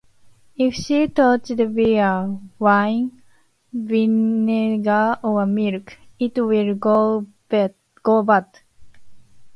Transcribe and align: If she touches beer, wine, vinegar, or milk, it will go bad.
If 0.57 0.73
she 0.73 1.07
touches 1.09 1.57
beer, 1.57 2.39
wine, 2.57 3.21
vinegar, 3.71 5.19
or 5.21 5.45
milk, 5.45 5.95
it 6.17 6.43
will 6.43 6.73
go 6.73 7.27
bad. 7.47 7.75